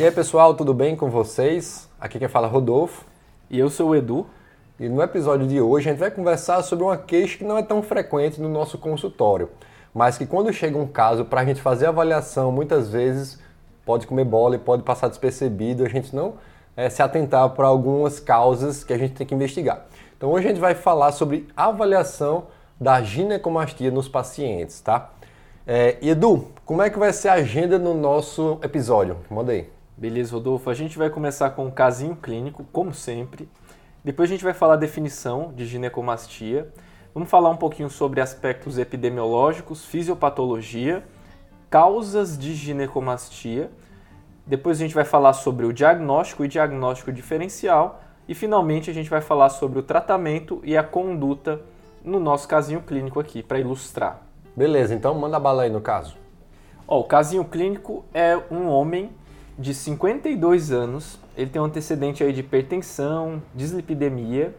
[0.00, 1.86] E aí pessoal, tudo bem com vocês?
[2.00, 3.04] Aqui quem fala é Rodolfo.
[3.50, 4.26] E eu sou o Edu.
[4.78, 7.62] E no episódio de hoje a gente vai conversar sobre uma queixa que não é
[7.62, 9.50] tão frequente no nosso consultório,
[9.92, 13.38] mas que quando chega um caso para a gente fazer avaliação, muitas vezes
[13.84, 16.36] pode comer bola e pode passar despercebido, a gente não
[16.74, 19.84] é, se atentar para algumas causas que a gente tem que investigar.
[20.16, 22.44] Então hoje a gente vai falar sobre avaliação
[22.80, 25.10] da ginecomastia nos pacientes, tá?
[25.66, 29.18] É, Edu, como é que vai ser a agenda no nosso episódio?
[29.28, 29.79] Manda aí.
[30.00, 30.70] Beleza, Rodolfo.
[30.70, 33.46] A gente vai começar com um casinho clínico, como sempre.
[34.02, 36.72] Depois a gente vai falar a definição de ginecomastia.
[37.12, 41.04] Vamos falar um pouquinho sobre aspectos epidemiológicos, fisiopatologia,
[41.68, 43.70] causas de ginecomastia.
[44.46, 48.02] Depois a gente vai falar sobre o diagnóstico e diagnóstico diferencial.
[48.26, 51.60] E finalmente a gente vai falar sobre o tratamento e a conduta
[52.02, 54.22] no nosso casinho clínico aqui, para ilustrar.
[54.56, 56.16] Beleza, então manda bala aí no caso.
[56.88, 59.19] Ó, o casinho clínico é um homem
[59.60, 64.54] de 52 anos, ele tem um antecedente aí de hipertensão, dislipidemia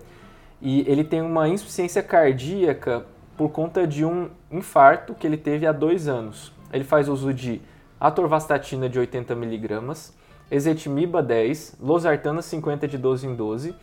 [0.61, 3.03] e ele tem uma insuficiência cardíaca
[3.35, 6.53] por conta de um infarto que ele teve há dois anos.
[6.71, 7.59] Ele faz uso de
[7.99, 10.11] atorvastatina de 80mg,
[10.51, 13.75] ezetimiba 10, losartana 50 de 12 em 12,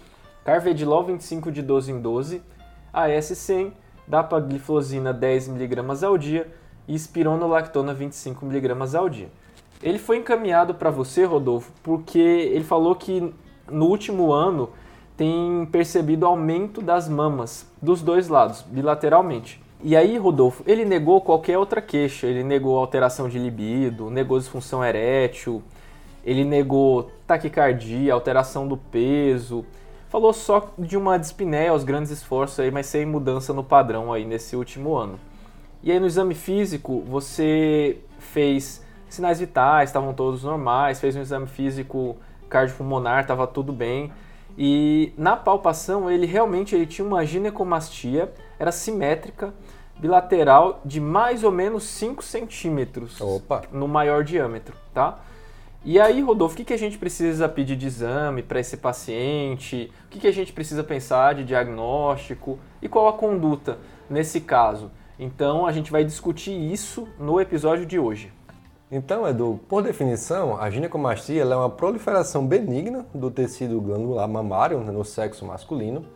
[0.45, 2.43] carvedilol 25 de 12 em 12,
[2.95, 3.73] AS100,
[4.07, 6.47] dapagliflozina 10mg ao dia
[6.87, 9.29] e espironolactona 25mg ao dia.
[9.83, 13.33] Ele foi encaminhado para você, Rodolfo, porque ele falou que
[13.71, 14.71] no último ano
[15.17, 19.61] tem percebido aumento das mamas dos dois lados, bilateralmente.
[19.83, 22.27] E aí, Rodolfo, ele negou qualquer outra queixa.
[22.27, 25.63] Ele negou alteração de libido, negou disfunção erétil,
[26.25, 29.65] ele negou taquicardia, alteração do peso.
[30.09, 34.25] Falou só de uma dispneia aos grandes esforços aí, mas sem mudança no padrão aí
[34.25, 35.19] nesse último ano.
[35.83, 41.47] E aí no exame físico, você fez sinais vitais, estavam todos normais, fez um exame
[41.47, 42.17] físico
[42.49, 44.13] cardiopulmonar, estava tudo bem.
[44.57, 49.55] E na palpação, ele realmente ele tinha uma ginecomastia, era simétrica,
[49.99, 53.63] bilateral, de mais ou menos 5 centímetros Opa.
[53.73, 55.21] no maior diâmetro, tá?
[55.85, 59.93] E aí, Rodolfo, o que, que a gente precisa pedir de exame para esse paciente?
[60.07, 62.59] O que, que a gente precisa pensar de diagnóstico?
[62.83, 63.79] E qual a conduta
[64.11, 64.91] nesse caso?
[65.19, 68.33] Então, a gente vai discutir isso no episódio de hoje.
[68.91, 74.91] Então, Edu, por definição, a ginecomastia é uma proliferação benigna do tecido glandular mamário né,
[74.91, 76.07] no sexo masculino.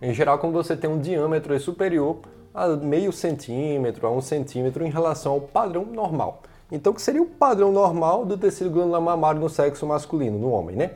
[0.00, 2.18] Em geral, quando você tem um diâmetro superior
[2.54, 6.42] a meio centímetro, a um centímetro em relação ao padrão normal.
[6.70, 10.76] Então, que seria o padrão normal do tecido glandular mamário no sexo masculino, no homem,
[10.76, 10.90] né?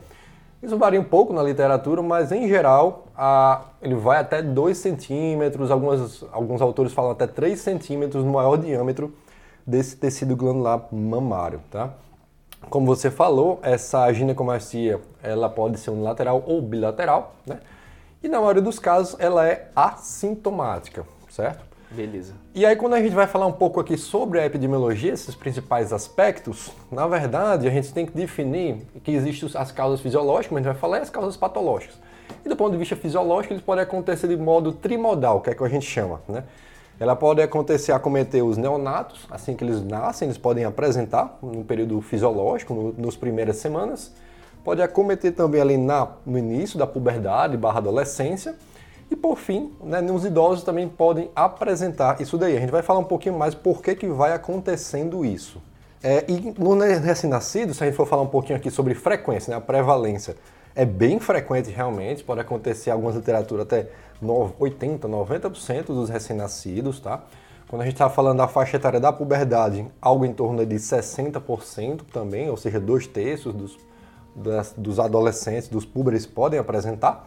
[0.63, 5.71] Isso varia um pouco na literatura, mas em geral a, ele vai até 2 centímetros,
[5.71, 9.13] alguns, alguns autores falam até 3 centímetros no maior diâmetro
[9.67, 11.91] desse tecido glandular mamário, tá?
[12.71, 17.61] Como você falou, essa ginecomastia ela pode ser unilateral ou bilateral, né?
[18.23, 21.65] E na maioria dos casos ela é assintomática, certo?
[21.91, 22.35] Beleza.
[22.55, 25.93] E aí quando a gente vai falar um pouco aqui sobre a epidemiologia, esses principais
[25.93, 30.69] aspectos, na verdade a gente tem que definir que existem as causas fisiológicas, mas a
[30.69, 31.97] gente vai falar as causas patológicas.
[32.45, 35.63] E do ponto de vista fisiológico, eles podem acontecer de modo trimodal, que é que
[35.63, 36.45] a gente chama, né?
[37.03, 42.01] Ela pode acontecer acometer os neonatos, assim que eles nascem, eles podem apresentar no período
[42.01, 44.13] fisiológico, no, nos primeiras semanas.
[44.63, 48.55] Pode acometer também ali na, no início da puberdade barra adolescência.
[49.11, 52.57] E por fim, né, nos idosos também podem apresentar isso daí.
[52.57, 55.61] A gente vai falar um pouquinho mais por que, que vai acontecendo isso.
[56.05, 59.57] É, e no recém-nascido, se a gente for falar um pouquinho aqui sobre frequência, né,
[59.57, 60.37] a prevalência,
[60.75, 63.89] é bem frequente realmente, pode acontecer algumas literaturas até
[64.59, 67.23] 80, 90% dos recém-nascidos, tá?
[67.69, 72.03] Quando a gente está falando da faixa etária da puberdade, algo em torno de 60%
[72.13, 73.79] também, ou seja, dois terços dos,
[74.37, 77.27] das, dos adolescentes, dos púberes podem apresentar.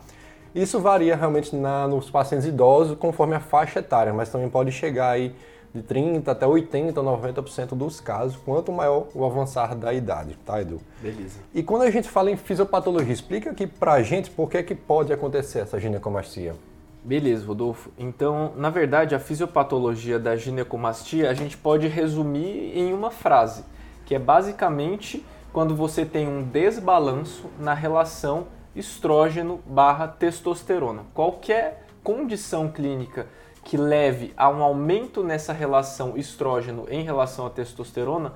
[0.53, 5.09] Isso varia realmente na, nos pacientes idosos conforme a faixa etária, mas também pode chegar
[5.09, 5.35] aí
[5.75, 10.79] de 30 até 80, 90% dos casos, quanto maior o avançar da idade, tá, Edu?
[11.01, 11.39] Beleza.
[11.53, 15.11] E quando a gente fala em fisiopatologia, explica aqui pra gente por que, que pode
[15.11, 16.55] acontecer essa ginecomastia.
[17.03, 17.91] Beleza, Rodolfo.
[17.99, 23.65] Então, na verdade, a fisiopatologia da ginecomastia a gente pode resumir em uma frase,
[24.05, 31.03] que é basicamente quando você tem um desbalanço na relação estrógeno barra testosterona.
[31.13, 33.27] Qualquer condição clínica
[33.65, 38.31] que leve a um aumento nessa relação estrógeno em relação à testosterona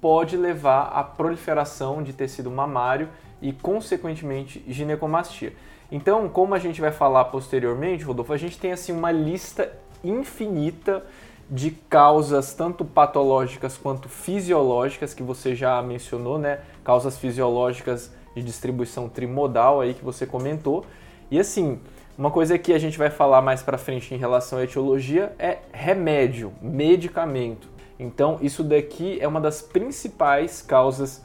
[0.00, 3.10] pode levar à proliferação de tecido mamário
[3.42, 5.52] e, consequentemente, ginecomastia.
[5.92, 9.70] Então, como a gente vai falar posteriormente, Rodolfo, a gente tem assim uma lista
[10.02, 11.04] infinita
[11.50, 16.60] de causas tanto patológicas quanto fisiológicas, que você já mencionou, né?
[16.82, 20.86] Causas fisiológicas de distribuição trimodal aí que você comentou.
[21.30, 21.78] E assim,
[22.18, 25.58] uma coisa que a gente vai falar mais para frente em relação à etiologia é
[25.72, 27.68] remédio, medicamento.
[27.98, 31.22] Então, isso daqui é uma das principais causas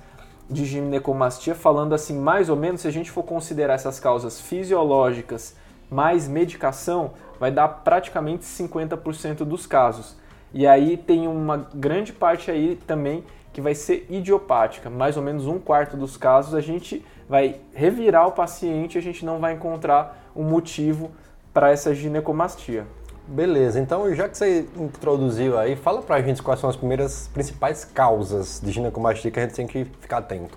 [0.50, 5.56] de ginecomastia, falando assim, mais ou menos, se a gente for considerar essas causas fisiológicas
[5.90, 10.16] mais medicação, vai dar praticamente 50% dos casos.
[10.54, 14.90] E aí tem uma grande parte aí também que vai ser idiopática.
[14.90, 19.26] Mais ou menos um quarto dos casos a gente vai revirar o paciente a gente
[19.26, 21.12] não vai encontrar um motivo
[21.54, 22.86] para essa ginecomastia.
[23.28, 27.84] Beleza, então já que você introduziu aí, fala pra gente quais são as primeiras principais
[27.84, 30.56] causas de ginecomastia que a gente tem que ficar atento.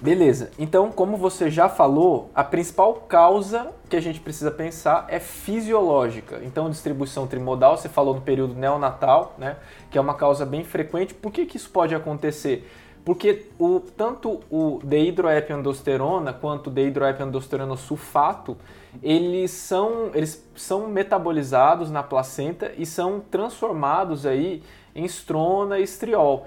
[0.00, 5.20] Beleza, então como você já falou, a principal causa que a gente precisa pensar é
[5.20, 6.40] fisiológica.
[6.44, 9.56] Então distribuição trimodal, você falou no período neonatal, né,
[9.90, 11.14] que é uma causa bem frequente.
[11.14, 12.68] Por que, que isso pode acontecer?
[13.04, 18.56] Porque o, tanto o deidroepiandosterona quanto o deidroepiandosterona sulfato,
[19.02, 24.62] eles são, eles são metabolizados na placenta e são transformados aí
[24.94, 26.46] em estrona e estriol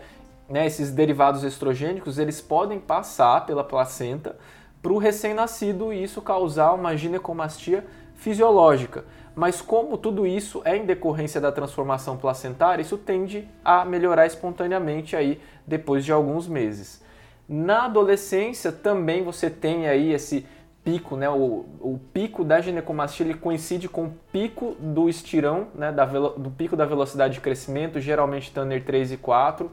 [0.52, 4.36] né, esses derivados estrogênicos, eles podem passar pela placenta
[4.82, 9.06] para o recém-nascido e isso causar uma ginecomastia fisiológica.
[9.34, 15.16] Mas como tudo isso é em decorrência da transformação placentária, isso tende a melhorar espontaneamente
[15.16, 17.02] aí depois de alguns meses.
[17.48, 20.46] Na adolescência também você tem aí esse
[20.84, 21.30] pico, né?
[21.30, 25.92] O, o pico da ginecomastia ele coincide com o pico do estirão, né?
[25.92, 29.72] Da, do pico da velocidade de crescimento, geralmente Tanner 3 e 4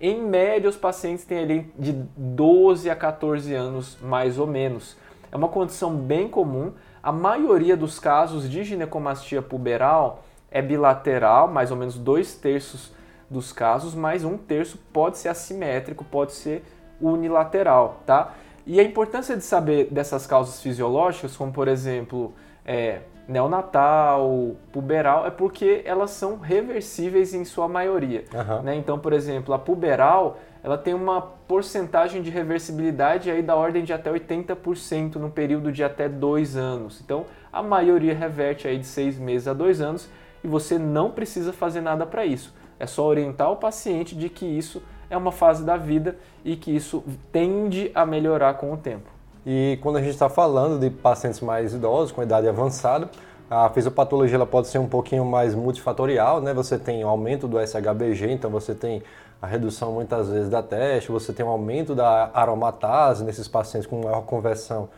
[0.00, 4.96] em média, os pacientes têm ali de 12 a 14 anos, mais ou menos.
[5.30, 6.72] É uma condição bem comum.
[7.02, 12.92] A maioria dos casos de ginecomastia puberal é bilateral, mais ou menos dois terços
[13.28, 16.64] dos casos, mas um terço pode ser assimétrico, pode ser
[16.98, 18.32] unilateral, tá?
[18.66, 22.32] E a importância de saber dessas causas fisiológicas, como por exemplo,
[22.64, 28.24] é, neonatal, puberal, é porque elas são reversíveis em sua maioria.
[28.32, 28.62] Uhum.
[28.62, 28.76] Né?
[28.76, 33.92] Então, por exemplo, a puberal ela tem uma porcentagem de reversibilidade aí da ordem de
[33.92, 37.00] até 80% no período de até dois anos.
[37.00, 40.08] Então, a maioria reverte aí de seis meses a dois anos
[40.44, 42.54] e você não precisa fazer nada para isso.
[42.78, 46.74] É só orientar o paciente de que isso é uma fase da vida e que
[46.74, 47.02] isso
[47.32, 49.10] tende a melhorar com o tempo.
[49.44, 53.10] E quando a gente está falando de pacientes mais idosos, com idade avançada,
[53.50, 56.54] a fisiopatologia ela pode ser um pouquinho mais multifatorial, né?
[56.54, 59.02] Você tem o aumento do SHBG, então você tem
[59.42, 64.02] a redução muitas vezes da teste, você tem um aumento da aromatase nesses pacientes com
[64.02, 64.88] maior conversão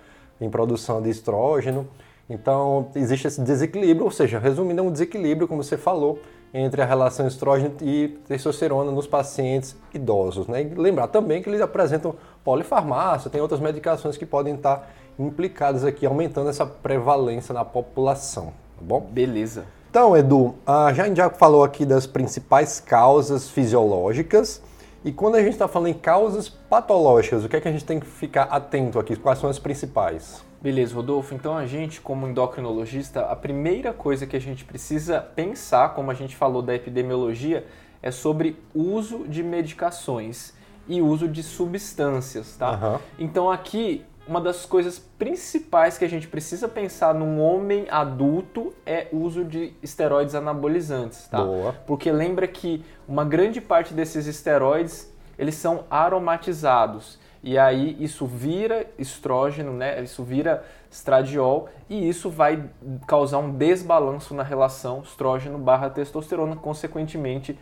[0.41, 1.89] em produção de estrógeno.
[2.29, 6.19] Então existe esse desequilíbrio, ou seja, resumindo, é um desequilíbrio, como você falou,
[6.55, 10.47] entre a relação estrógeno e testosterona nos pacientes idosos.
[10.47, 10.63] Né?
[10.63, 12.15] E lembrar também que eles apresentam
[12.45, 18.83] polifarmácia, tem outras medicações que podem estar implicadas aqui, aumentando essa prevalência na população, tá
[18.83, 19.01] bom?
[19.01, 19.65] Beleza.
[19.91, 24.63] Então, Edu, a gente já falou aqui das principais causas fisiológicas,
[25.05, 27.85] e quando a gente está falando em causas patológicas, o que é que a gente
[27.85, 29.17] tem que ficar atento aqui?
[29.17, 30.43] Quais são as principais?
[30.63, 31.35] Beleza, Rodolfo.
[31.35, 36.15] Então a gente, como endocrinologista, a primeira coisa que a gente precisa pensar, como a
[36.15, 37.67] gente falou da epidemiologia,
[38.01, 40.55] é sobre uso de medicações
[40.87, 42.73] e uso de substâncias, tá?
[42.73, 42.99] Uhum.
[43.19, 49.09] Então aqui uma das coisas principais que a gente precisa pensar num homem adulto é
[49.13, 51.43] o uso de esteroides anabolizantes, tá?
[51.43, 51.73] Boa.
[51.87, 57.19] Porque lembra que uma grande parte desses esteroides, eles são aromatizados.
[57.43, 60.01] E aí isso vira estrógeno, né?
[60.01, 62.71] Isso vira estradiol e isso vai
[63.07, 67.59] causar um desbalanço na relação estrógeno barra testosterona, consequentemente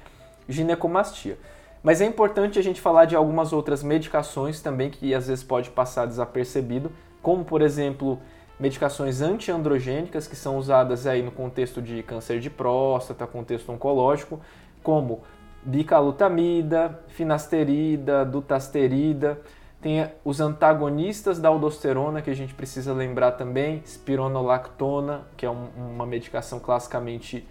[0.46, 1.38] ginecomastia.
[1.82, 5.70] Mas é importante a gente falar de algumas outras medicações também que às vezes pode
[5.70, 8.18] passar desapercebido, como por exemplo
[8.58, 14.38] medicações antiandrogênicas que são usadas aí no contexto de câncer de próstata, contexto oncológico,
[14.82, 15.22] como
[15.62, 19.40] bicalutamida, finasterida, dutasterida.
[19.80, 25.68] Tem os antagonistas da aldosterona que a gente precisa lembrar também, spironolactona, que é um,
[25.76, 27.46] uma medicação classicamente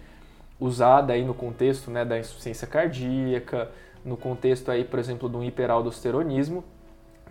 [0.60, 3.70] usada aí no contexto né, da insuficiência cardíaca,
[4.04, 6.62] no contexto aí, por exemplo, do hiperaldosteronismo.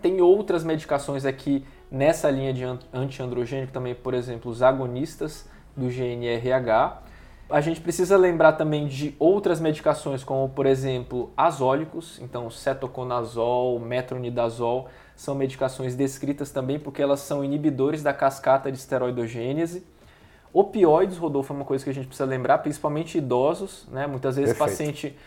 [0.02, 7.02] Tem outras medicações aqui nessa linha de antiandrogênico também, por exemplo, os agonistas do GNRH.
[7.50, 14.88] A gente precisa lembrar também de outras medicações, como por exemplo azólicos, então cetoconazol, metronidazol,
[15.16, 19.84] são medicações descritas também porque elas são inibidores da cascata de esteroidogênese.
[20.52, 24.06] Opioides, Rodolfo, é uma coisa que a gente precisa lembrar, principalmente idosos, né?
[24.06, 24.70] Muitas vezes Perfeito.
[24.70, 25.18] paciente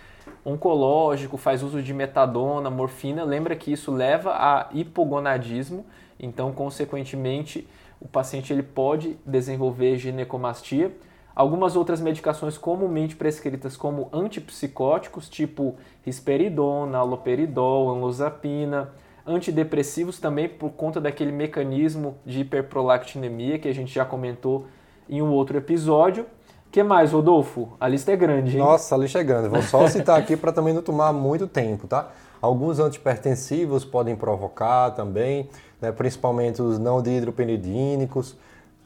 [0.45, 5.85] oncológico faz uso de metadona, morfina, lembra que isso leva a hipogonadismo,
[6.19, 7.67] então consequentemente
[7.99, 10.91] o paciente ele pode desenvolver ginecomastia.
[11.35, 15.75] Algumas outras medicações comumente prescritas como antipsicóticos, tipo
[16.05, 18.91] risperidona, aloperidol, anlozapina,
[19.25, 24.67] antidepressivos também por conta daquele mecanismo de hiperprolactinemia que a gente já comentou
[25.09, 26.25] em um outro episódio.
[26.71, 27.69] que mais, Rodolfo?
[27.79, 28.63] A lista é grande, hein?
[28.63, 29.47] Nossa, a lista é grande.
[29.47, 32.11] Vou só citar aqui para também não tomar muito tempo, tá?
[32.41, 35.49] Alguns antipertensivos podem provocar também,
[35.81, 35.91] né?
[35.91, 38.35] principalmente os não dihidropenidínicos.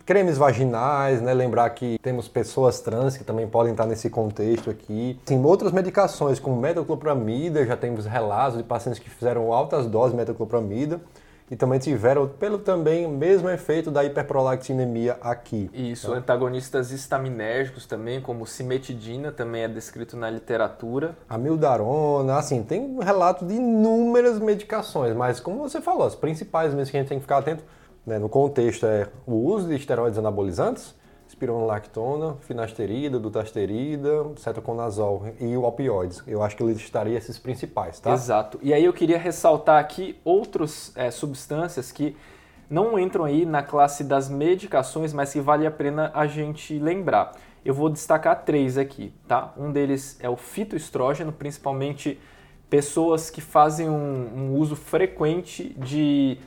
[0.07, 1.33] Cremes vaginais, né?
[1.33, 5.19] Lembrar que temos pessoas trans que também podem estar nesse contexto aqui.
[5.25, 10.17] Tem outras medicações, como metoclopramida, já temos relatos de pacientes que fizeram altas doses de
[10.17, 11.01] metoclopramida
[11.51, 15.69] e também tiveram pelo também o mesmo efeito da hiperprolactinemia aqui.
[15.73, 16.17] Isso, tá?
[16.17, 21.17] antagonistas estaminérgicos também, como cimetidina, também é descrito na literatura.
[21.27, 26.91] Amildarona, assim, tem um relato de inúmeras medicações, mas como você falou, as principais mesmo
[26.91, 27.61] que a gente tem que ficar atento
[28.07, 30.95] né, no contexto é o uso de esteroides anabolizantes,
[31.27, 36.23] espironolactona, finasterida, dutasterida, cetoconazol e o opioides.
[36.25, 38.13] Eu acho que eu listaria esses principais, tá?
[38.13, 38.57] Exato.
[38.63, 42.15] E aí eu queria ressaltar aqui outras é, substâncias que
[42.69, 47.33] não entram aí na classe das medicações, mas que vale a pena a gente lembrar.
[47.65, 49.53] Eu vou destacar três aqui, tá?
[49.57, 52.17] Um deles é o fitoestrógeno, principalmente
[52.69, 56.37] pessoas que fazem um, um uso frequente de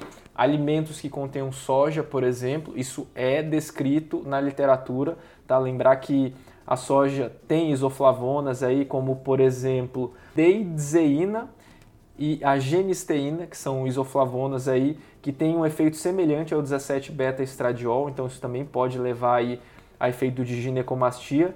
[0.41, 5.59] alimentos que contenham soja, por exemplo, isso é descrito na literatura, tá?
[5.59, 6.35] Lembrar que
[6.67, 11.51] a soja tem isoflavonas aí, como por exemplo, deizeína
[12.19, 17.43] e a genisteína, que são isoflavonas aí que têm um efeito semelhante ao 17 beta
[17.43, 19.61] estradiol, então isso também pode levar aí
[19.99, 21.55] a efeito de ginecomastia.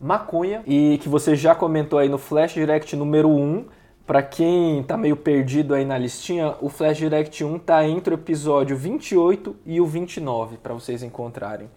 [0.00, 3.66] Maconha, e que você já comentou aí no Flash Direct número 1,
[4.06, 8.16] para quem tá meio perdido aí na listinha, o Flash Direct 1 tá entre o
[8.16, 11.68] episódio 28 e o 29 para vocês encontrarem.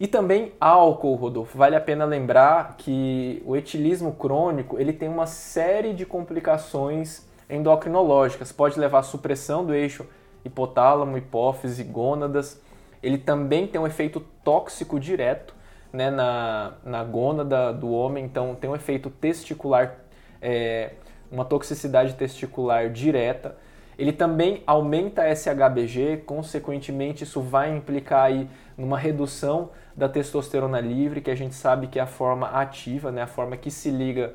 [0.00, 1.56] E também álcool, Rodolfo.
[1.56, 8.50] Vale a pena lembrar que o etilismo crônico, ele tem uma série de complicações endocrinológicas.
[8.50, 10.04] Pode levar à supressão do eixo
[10.44, 12.60] hipotálamo, hipófise, gônadas.
[13.02, 15.54] Ele também tem um efeito tóxico direto
[15.92, 19.96] né, na, na gônada do homem, então tem um efeito testicular
[20.40, 20.92] é,
[21.30, 23.56] uma toxicidade testicular direta.
[23.98, 31.30] Ele também aumenta SHBG, consequentemente isso vai implicar aí numa redução da testosterona livre, que
[31.30, 34.34] a gente sabe que é a forma ativa, né, a forma que se liga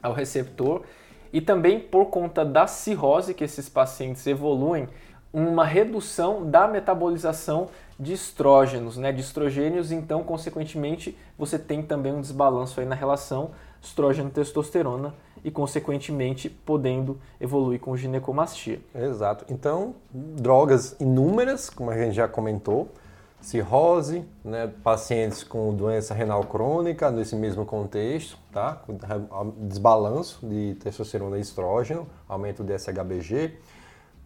[0.00, 0.82] ao receptor,
[1.32, 4.88] e também por conta da cirrose que esses pacientes evoluem,
[5.32, 12.20] uma redução da metabolização de estrógenos, né, de estrogênios, então consequentemente você tem também um
[12.20, 18.80] desbalanço aí na relação estrógeno-testosterona e, consequentemente, podendo evoluir com ginecomastia.
[18.94, 19.44] Exato.
[19.48, 22.88] Então, drogas inúmeras, como a gente já comentou,
[23.40, 28.80] cirrose, né, pacientes com doença renal crônica nesse mesmo contexto, tá?
[29.58, 33.58] Desbalanço de testosterona e estrógeno, aumento de SHBG.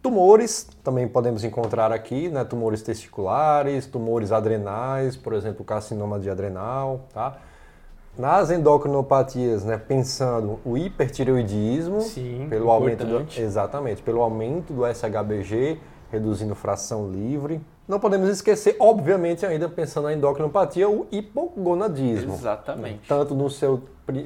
[0.03, 2.45] Tumores também podemos encontrar aqui, né?
[2.45, 7.41] Tumores testiculares, tumores adrenais, por exemplo, carcinoma de adrenal, tá?
[8.17, 13.03] Nas endocrinopatias, né, pensando o hipertireoidismo, Sim, pelo importante.
[13.03, 15.79] aumento do, exatamente, pelo aumento do SHBG,
[16.11, 17.61] reduzindo fração livre.
[17.87, 22.33] Não podemos esquecer, obviamente, ainda pensando na endocrinopatia, o hipogonadismo.
[22.33, 23.07] Exatamente.
[23.07, 23.81] Tanto no seu,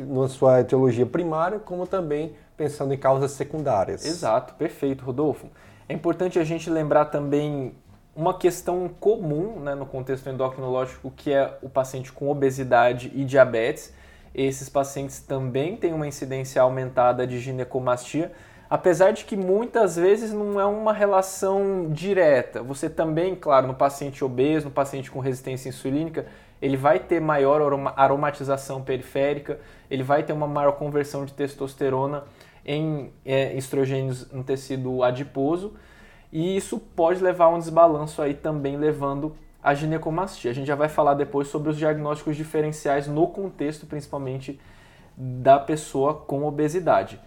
[0.07, 4.05] na sua etiologia primária, como também pensando em causas secundárias.
[4.05, 5.47] Exato, perfeito, Rodolfo.
[5.87, 7.75] É importante a gente lembrar também
[8.15, 13.93] uma questão comum né, no contexto endocrinológico, que é o paciente com obesidade e diabetes.
[14.35, 18.31] Esses pacientes também têm uma incidência aumentada de ginecomastia,
[18.69, 22.61] apesar de que muitas vezes não é uma relação direta.
[22.61, 26.25] Você também, claro, no paciente obeso, no paciente com resistência insulínica,
[26.61, 27.61] ele vai ter maior
[27.95, 32.23] aromatização periférica, ele vai ter uma maior conversão de testosterona
[32.65, 35.73] em é, estrogênios no tecido adiposo
[36.31, 40.51] e isso pode levar a um desbalanço aí também levando a ginecomastia.
[40.51, 44.59] A gente já vai falar depois sobre os diagnósticos diferenciais no contexto principalmente
[45.17, 47.19] da pessoa com obesidade.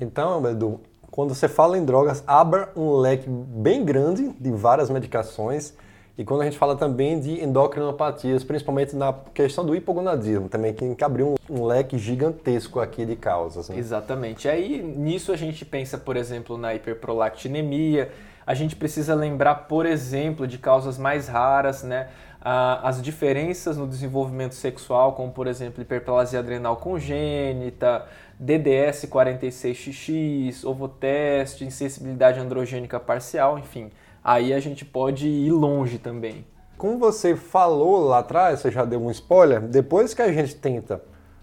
[0.00, 0.80] Então, Edu,
[1.10, 5.74] quando você fala em drogas, abra um leque bem grande de várias medicações.
[6.18, 10.94] E quando a gente fala também de endocrinopatias, principalmente na questão do hipogonadismo, também tem
[10.94, 13.70] que abrir um, um leque gigantesco aqui de causas.
[13.70, 13.78] Né?
[13.78, 14.48] Exatamente.
[14.48, 18.10] Aí nisso a gente pensa, por exemplo, na hiperprolactinemia,
[18.50, 22.08] a gente precisa lembrar, por exemplo, de causas mais raras, né?
[22.42, 28.06] as diferenças no desenvolvimento sexual, como por exemplo hiperplasia adrenal congênita,
[28.40, 33.92] DDS 46XX, ovoteste, insensibilidade androgênica parcial, enfim.
[34.24, 36.44] Aí a gente pode ir longe também.
[36.76, 41.00] Como você falou lá atrás, você já deu um spoiler, depois que a gente tenta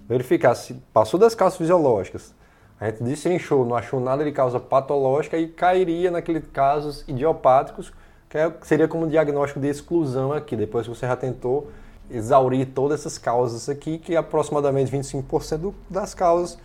[0.09, 2.35] verificar se passou das causas fisiológicas,
[2.79, 7.91] a gente destrinchou, não achou nada de causa patológica e cairia naqueles casos idiopáticos,
[8.29, 11.69] que é, seria como um diagnóstico de exclusão aqui, depois que você já tentou
[12.09, 16.57] exaurir todas essas causas aqui, que é aproximadamente 25% das causas,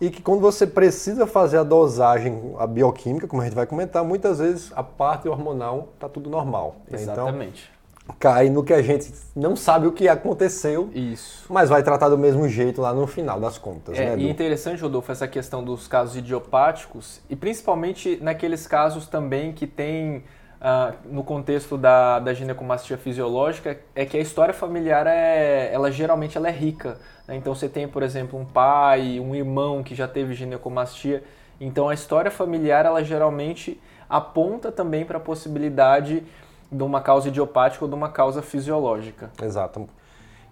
[0.00, 4.02] e que quando você precisa fazer a dosagem, a bioquímica, como a gente vai comentar,
[4.02, 6.76] muitas vezes a parte hormonal está tudo normal.
[6.88, 7.02] Né?
[7.02, 7.64] Então, Exatamente.
[7.64, 7.79] Então,
[8.18, 11.46] cai no que a gente não sabe o que aconteceu, Isso.
[11.48, 13.98] mas vai tratar do mesmo jeito lá no final das contas.
[13.98, 19.52] É, né, e interessante, Rodolfo, essa questão dos casos idiopáticos e principalmente naqueles casos também
[19.52, 20.24] que tem
[20.60, 26.36] Uh, no contexto da, da ginecomastia fisiológica é que a história familiar é, ela geralmente
[26.36, 26.98] ela é rica.
[27.26, 27.34] Né?
[27.36, 31.24] Então você tem, por exemplo, um pai, um irmão que já teve ginecomastia.
[31.58, 36.24] Então a história familiar ela geralmente aponta também para a possibilidade
[36.70, 39.30] de uma causa idiopática ou de uma causa fisiológica.
[39.42, 39.88] Exato.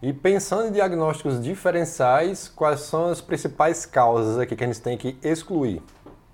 [0.01, 4.97] E pensando em diagnósticos diferenciais, quais são as principais causas aqui que a gente tem
[4.97, 5.83] que excluir?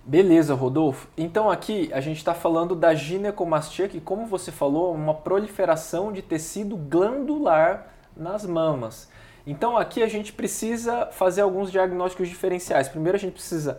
[0.05, 1.09] Beleza, Rodolfo.
[1.17, 6.13] Então aqui a gente está falando da ginecomastia, que como você falou, é uma proliferação
[6.13, 9.09] de tecido glandular nas mamas.
[9.47, 12.89] Então aqui a gente precisa fazer alguns diagnósticos diferenciais.
[12.89, 13.79] Primeiro a gente precisa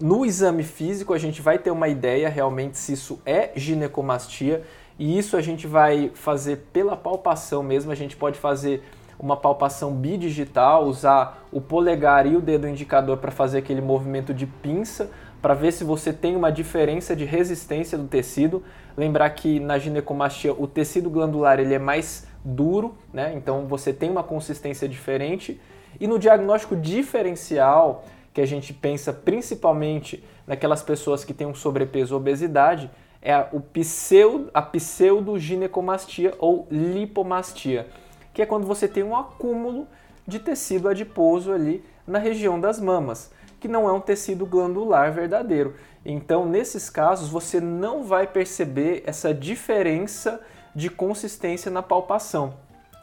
[0.00, 4.64] no exame físico a gente vai ter uma ideia realmente se isso é ginecomastia
[5.00, 8.82] e isso a gente vai fazer pela palpação mesmo, a gente pode fazer
[9.18, 14.44] uma palpação bidigital, usar o polegar e o dedo indicador para fazer aquele movimento de
[14.44, 18.62] pinça, para ver se você tem uma diferença de resistência do tecido.
[18.94, 23.32] Lembrar que na ginecomastia o tecido glandular ele é mais duro, né?
[23.34, 25.58] então você tem uma consistência diferente.
[25.98, 32.14] E no diagnóstico diferencial, que a gente pensa principalmente naquelas pessoas que têm um sobrepeso
[32.14, 32.90] ou obesidade,
[33.22, 37.86] é o pseudo, a pseudoginecomastia ou lipomastia,
[38.32, 39.86] que é quando você tem um acúmulo
[40.26, 45.74] de tecido adiposo ali na região das mamas, que não é um tecido glandular verdadeiro.
[46.04, 50.40] Então, nesses casos, você não vai perceber essa diferença
[50.74, 52.54] de consistência na palpação.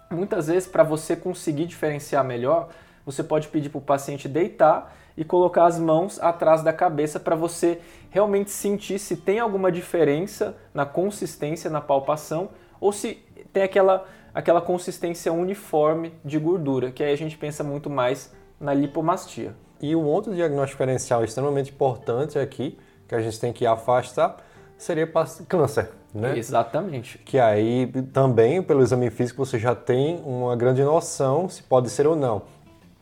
[0.10, 2.70] Muitas vezes, para você conseguir diferenciar melhor,
[3.06, 7.36] você pode pedir para o paciente deitar e colocar as mãos atrás da cabeça para
[7.36, 12.50] você realmente sentir se tem alguma diferença na consistência, na palpação,
[12.80, 13.16] ou se
[13.52, 18.74] tem aquela, aquela consistência uniforme de gordura, que aí a gente pensa muito mais na
[18.74, 19.56] lipomastia.
[19.82, 22.78] E um outro diagnóstico diferencial extremamente importante aqui,
[23.08, 24.38] que a gente tem que afastar,
[24.78, 25.10] seria
[25.48, 26.38] câncer, né?
[26.38, 27.18] Exatamente.
[27.20, 32.06] Que aí também, pelo exame físico, você já tem uma grande noção se pode ser
[32.06, 32.57] ou não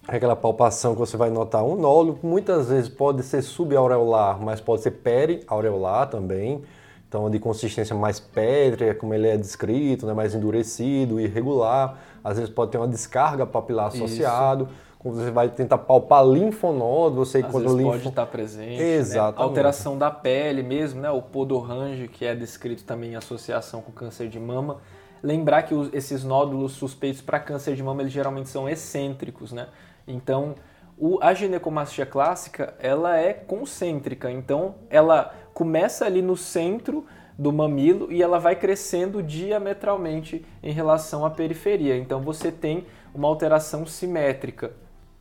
[0.07, 4.81] aquela palpação que você vai notar um nódulo, muitas vezes pode ser subaureolar, mas pode
[4.81, 6.63] ser periaureolar também.
[7.07, 11.97] Então, de consistência mais pétrea, como ele é descrito, né, mais endurecido, irregular.
[12.23, 14.67] Às vezes pode ter uma descarga papilar associado.
[14.99, 17.91] Quando você vai tentar palpar linfonodo, você Às vezes linfo...
[17.91, 18.81] pode estar presente.
[18.81, 19.37] Exatamente.
[19.37, 19.43] Né?
[19.43, 21.11] Alteração da pele mesmo, né?
[21.11, 24.77] O podorrange, que é descrito também em associação com câncer de mama.
[25.21, 29.67] Lembrar que esses nódulos suspeitos para câncer de mama, eles geralmente são excêntricos, né?
[30.07, 30.55] Então,
[30.97, 37.05] o, a ginecomastia clássica, ela é concêntrica, então ela começa ali no centro
[37.37, 41.97] do mamilo e ela vai crescendo diametralmente em relação à periferia.
[41.97, 44.71] Então você tem uma alteração simétrica.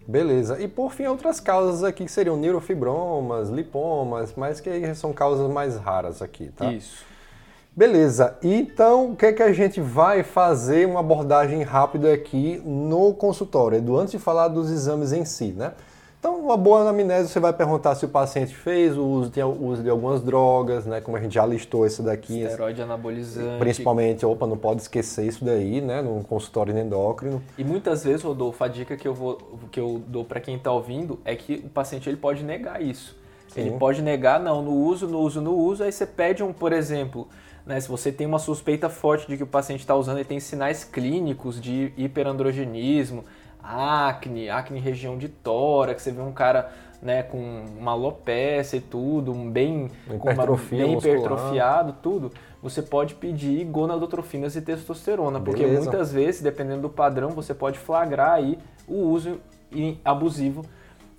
[0.07, 0.61] Beleza.
[0.61, 5.77] E por fim, outras causas aqui que seriam neurofibromas, lipomas, mas que são causas mais
[5.77, 6.70] raras aqui, tá?
[6.73, 7.05] Isso.
[7.76, 13.12] Beleza, então o que, é que a gente vai fazer uma abordagem rápida aqui no
[13.12, 15.72] consultório, Edu, antes de falar dos exames em si, né?
[16.20, 19.82] Então, uma boa anamnese, você vai perguntar se o paciente fez o uso, o uso
[19.82, 21.00] de algumas drogas, né?
[21.00, 22.42] Como a gente já listou esse daqui.
[22.42, 23.58] Esteroide anabolizante.
[23.58, 26.00] Principalmente, opa, não pode esquecer isso daí, né?
[26.00, 27.42] No consultório endócrino.
[27.58, 29.37] E muitas vezes, Rodolfo, a dica que eu, vou,
[29.70, 33.14] que eu dou para quem está ouvindo é que o paciente ele pode negar isso.
[33.48, 33.60] Sim.
[33.60, 36.72] Ele pode negar, não, no uso, no uso, no uso, aí você pede um, por
[36.72, 37.28] exemplo,
[37.66, 40.38] né, se você tem uma suspeita forte de que o paciente está usando e tem
[40.38, 43.24] sinais clínicos de hiperandrogenismo,
[43.62, 49.33] acne, acne região de tórax, você vê um cara né, com uma alopecia e tudo,
[49.33, 55.64] um bem, hipertrofia bem hipertrofiado, tudo, você pode pedir gonadotrofinas e testosterona, Beleza.
[55.64, 59.38] porque muitas vezes, dependendo do padrão, você pode flagrar aí o uso
[60.05, 60.64] abusivo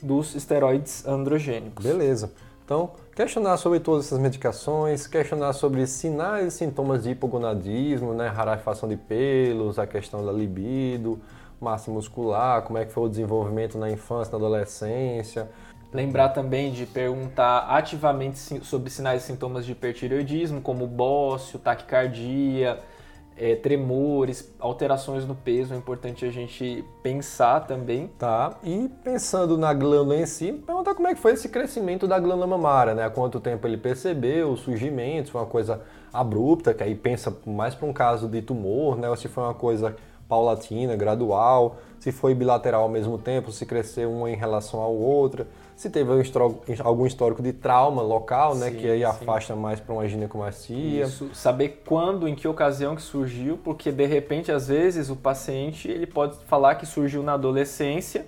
[0.01, 1.85] dos esteroides androgênicos.
[1.85, 2.31] Beleza.
[2.63, 8.89] Então, questionar sobre todas essas medicações, questionar sobre sinais e sintomas de hipogonadismo, né, rarefação
[8.89, 11.19] de pelos, a questão da libido,
[11.59, 15.49] massa muscular, como é que foi o desenvolvimento na infância, na adolescência.
[15.93, 22.79] Lembrar também de perguntar ativamente sobre sinais e sintomas de hipertireoidismo, como bócio, taquicardia,
[23.37, 28.07] é, tremores, alterações no peso, é importante a gente pensar também.
[28.17, 32.19] Tá, e pensando na glândula em si, perguntar como é que foi esse crescimento da
[32.19, 33.03] glândula mamária, né?
[33.05, 35.81] Há quanto tempo ele percebeu, o surgimento, se foi uma coisa
[36.13, 39.09] abrupta, que aí pensa mais para um caso de tumor, né?
[39.09, 39.95] Ou se foi uma coisa
[40.27, 45.45] paulatina, gradual, se foi bilateral ao mesmo tempo, se cresceu uma em relação à outra
[45.75, 46.09] se teve
[46.79, 49.03] algum histórico de trauma local, né, sim, que aí sim.
[49.03, 51.03] afasta mais para uma ginecomastia.
[51.03, 55.89] Isso, saber quando, em que ocasião que surgiu, porque de repente, às vezes, o paciente
[55.89, 58.25] ele pode falar que surgiu na adolescência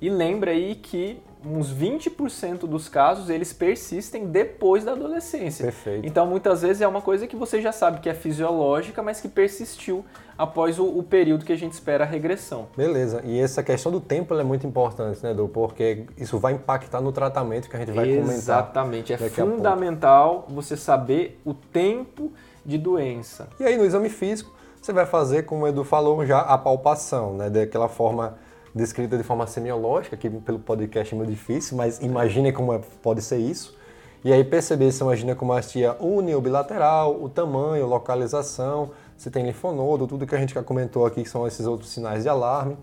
[0.00, 5.64] e lembra aí que uns 20% dos casos eles persistem depois da adolescência.
[5.64, 6.06] Perfeito.
[6.06, 9.28] Então muitas vezes é uma coisa que você já sabe que é fisiológica, mas que
[9.28, 10.04] persistiu
[10.36, 12.68] após o, o período que a gente espera a regressão.
[12.76, 13.22] Beleza.
[13.24, 15.48] E essa questão do tempo é muito importante, né, Edu?
[15.48, 18.34] Porque isso vai impactar no tratamento que a gente vai comentar.
[18.34, 19.12] Exatamente.
[19.12, 22.32] É fundamental você saber o tempo
[22.64, 23.48] de doença.
[23.58, 27.34] E aí no exame físico você vai fazer, como o Edu falou já, a palpação,
[27.34, 28.38] né, daquela forma
[28.74, 33.22] descrita de forma semiológica, que pelo podcast é muito difícil, mas imaginem como é, pode
[33.22, 33.76] ser isso.
[34.22, 39.44] E aí perceber se é uma ginecomastia uni ou bilateral, o tamanho, localização, se tem
[39.44, 42.76] linfonodo, tudo que a gente já comentou aqui, que são esses outros sinais de alarme.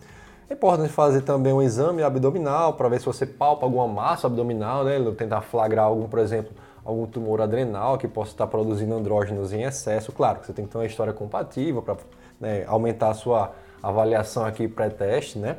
[0.49, 4.83] É importante fazer também um exame abdominal para ver se você palpa alguma massa abdominal,
[4.83, 4.97] né?
[5.17, 10.11] Tentar flagrar algum, por exemplo, algum tumor adrenal que possa estar produzindo andrógenos em excesso.
[10.11, 11.97] Claro que você tem que ter uma história compatível para
[12.39, 15.57] né, aumentar a sua avaliação aqui pré-teste, né?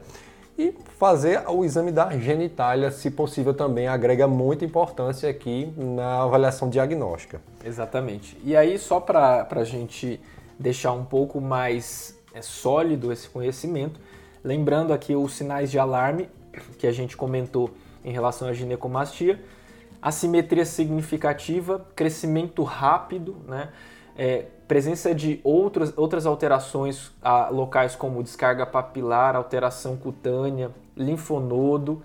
[0.59, 6.69] E fazer o exame da genitália, se possível, também agrega muita importância aqui na avaliação
[6.69, 7.41] diagnóstica.
[7.65, 8.37] Exatamente.
[8.43, 10.21] E aí, só para a gente
[10.59, 14.01] deixar um pouco mais é, sólido esse conhecimento,
[14.43, 16.29] lembrando aqui os sinais de alarme
[16.77, 17.71] que a gente comentou
[18.05, 19.41] em relação à ginecomastia,
[20.03, 23.69] assimetria significativa, crescimento rápido, né?
[24.19, 32.03] É, presença de outros, outras alterações a, locais como descarga papilar, alteração cutânea, linfonodo.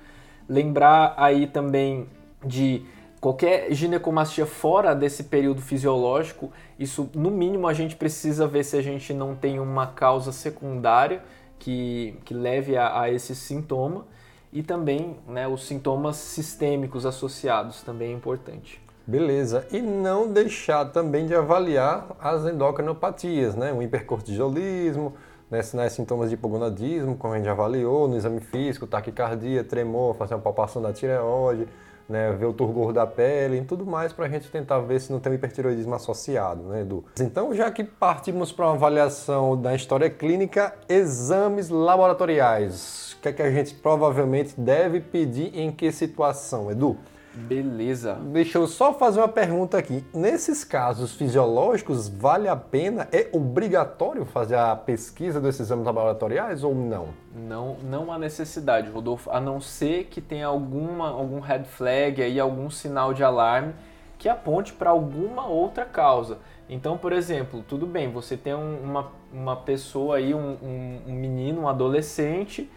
[0.48, 2.08] Lembrar aí também
[2.46, 2.86] de
[3.20, 8.82] qualquer ginecomastia fora desse período fisiológico, isso no mínimo a gente precisa ver se a
[8.82, 11.24] gente não tem uma causa secundária
[11.58, 14.06] que, que leve a, a esse sintoma
[14.52, 18.83] e também né, os sintomas sistêmicos associados também é importante.
[19.06, 19.66] Beleza.
[19.72, 23.74] E não deixar também de avaliar as endocrinopatias, né?
[23.74, 25.14] O hipercortisolismo,
[25.52, 25.62] né?
[25.62, 30.42] sinais sintomas de hipogonadismo, como a gente avaliou, no exame físico, taquicardia, tremor, fazer uma
[30.42, 31.68] palpação da tireoide,
[32.08, 32.32] né?
[32.32, 35.20] ver o turgor da pele e tudo mais para a gente tentar ver se não
[35.20, 37.04] tem um hipertiroidismo associado, né, Edu?
[37.20, 43.18] Então, já que partimos para uma avaliação da história clínica, exames laboratoriais.
[43.18, 46.98] O que é que a gente provavelmente deve pedir em que situação, Edu?
[47.36, 48.14] Beleza.
[48.32, 50.06] Deixa eu só fazer uma pergunta aqui.
[50.14, 56.76] Nesses casos fisiológicos, vale a pena, é obrigatório fazer a pesquisa desses exames laboratoriais ou
[56.76, 57.08] não?
[57.36, 62.40] Não, não há necessidade, Rodolfo, a não ser que tenha alguma, algum red flag aí,
[62.40, 63.74] algum sinal de alarme
[64.20, 66.38] que aponte para alguma outra causa.
[66.70, 71.14] Então, por exemplo, tudo bem, você tem um, uma, uma pessoa aí, um, um, um
[71.14, 72.70] menino, um adolescente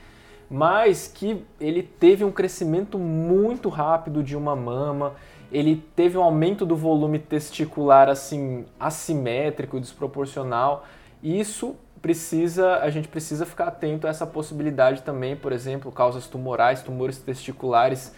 [0.51, 5.15] mas que ele teve um crescimento muito rápido de uma mama,
[5.51, 10.85] ele teve um aumento do volume testicular assim assimétrico, desproporcional.
[11.23, 16.83] Isso precisa, a gente precisa ficar atento a essa possibilidade também, por exemplo, causas tumorais,
[16.83, 18.13] tumores testiculares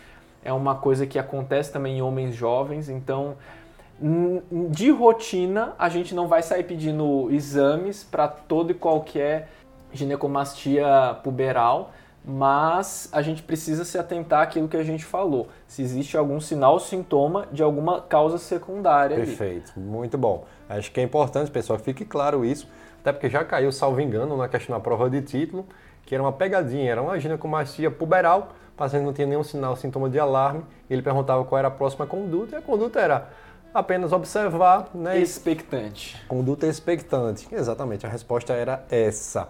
[0.44, 3.36] é uma coisa que acontece também em homens jovens, então
[4.70, 9.50] de rotina a gente não vai sair pedindo exames para todo e qualquer
[9.92, 11.92] ginecomastia puberal,
[12.28, 15.48] mas a gente precisa se atentar àquilo que a gente falou.
[15.66, 19.16] Se existe algum sinal ou sintoma de alguma causa secundária.
[19.16, 19.84] Perfeito, ali.
[19.84, 20.44] muito bom.
[20.68, 22.68] Acho que é importante, pessoal, que fique claro isso,
[23.00, 25.66] até porque já caiu, salvo engano, na questão da prova de título,
[26.04, 30.10] que era uma pegadinha, era uma ginecomastia puberal, o paciente não tinha nenhum sinal, sintoma
[30.10, 33.30] de alarme, ele perguntava qual era a próxima conduta, e a conduta era
[33.72, 35.18] apenas observar, né?
[35.18, 36.22] Expectante.
[36.28, 37.48] Conduta expectante.
[37.50, 39.48] Exatamente, a resposta era essa.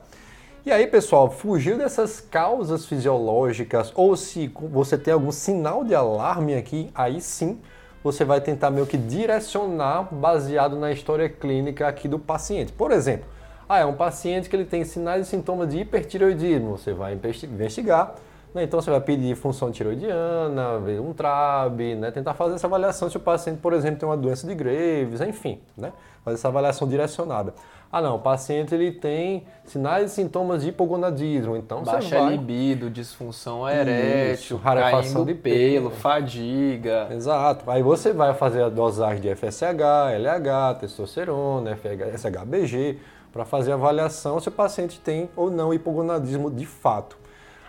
[0.69, 6.55] E aí, pessoal, fugiu dessas causas fisiológicas ou se você tem algum sinal de alarme
[6.55, 7.59] aqui, aí sim
[8.05, 12.71] você vai tentar meio que direcionar baseado na história clínica aqui do paciente.
[12.71, 13.25] Por exemplo,
[13.67, 16.77] ah, é um paciente que ele tem sinais e sintomas de hipertireoidismo.
[16.77, 18.17] Você vai investigar,
[18.55, 18.65] Né?
[18.65, 22.11] Então você vai pedir função tiroidiana, ver um TRAB, né?
[22.11, 25.63] tentar fazer essa avaliação se o paciente, por exemplo, tem uma doença de Graves, enfim,
[25.75, 25.95] né?
[26.23, 27.55] fazer essa avaliação direcionada.
[27.90, 32.31] Ah não, o paciente ele tem sinais e sintomas de hipogonadismo, então Baixa você vai...
[32.33, 37.09] libido, disfunção erétil, rarefação de pelo, fadiga.
[37.11, 37.70] Exato.
[37.70, 41.79] Aí você vai fazer a dosagem de FSH, LH, testosterona,
[42.14, 42.98] SHBG,
[43.33, 47.16] para fazer a avaliação se o paciente tem ou não hipogonadismo de fato.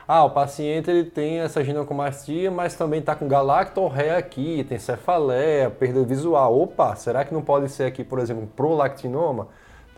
[0.05, 5.69] Ah, o paciente ele tem essa ginecomastia, mas também está com galactorreia aqui, tem cefaleia,
[5.69, 6.59] perda visual.
[6.59, 9.47] Opa, será que não pode ser aqui, por exemplo, um prolactinoma?